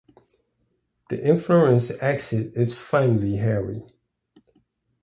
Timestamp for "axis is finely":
2.01-3.35